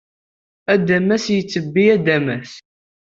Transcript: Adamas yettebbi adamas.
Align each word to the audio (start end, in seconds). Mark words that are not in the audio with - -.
Adamas 0.73 1.25
yettebbi 1.33 1.83
adamas. 1.95 2.51